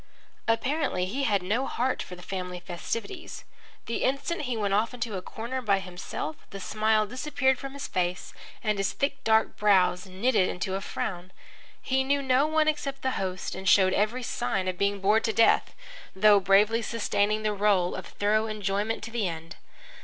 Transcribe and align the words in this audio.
Apparently 0.47 1.05
he 1.05 1.25
had 1.25 1.43
no 1.43 1.67
heart 1.67 2.01
for 2.01 2.15
the 2.15 2.23
family 2.23 2.59
festivities. 2.59 3.43
The 3.85 3.97
instant 4.01 4.41
he 4.49 4.57
went 4.57 4.73
off 4.73 4.95
into 4.95 5.15
a 5.15 5.21
corner 5.21 5.61
by 5.61 5.77
himself 5.77 6.37
the 6.49 6.59
smile 6.59 7.05
disappeared 7.05 7.59
from 7.59 7.73
his 7.73 7.87
face, 7.87 8.33
and 8.63 8.79
his 8.79 8.93
thick 8.93 9.23
dark 9.23 9.57
brows 9.57 10.07
knitted 10.07 10.49
into 10.49 10.73
a 10.73 10.81
frown. 10.81 11.31
He 11.83 12.03
knew 12.03 12.23
no 12.23 12.47
one 12.47 12.67
except 12.67 13.03
the 13.03 13.11
host 13.21 13.53
and 13.53 13.69
showed 13.69 13.93
every 13.93 14.23
sign 14.23 14.67
of 14.67 14.75
being 14.79 15.01
bored 15.01 15.23
to 15.25 15.33
death, 15.33 15.75
though 16.15 16.39
bravely 16.39 16.81
sustaining 16.81 17.43
the 17.43 17.53
role 17.53 17.93
of 17.93 18.07
thorough 18.07 18.47
enjoyment 18.47 19.03
to 19.03 19.11
the 19.11 19.27
end. 19.27 19.57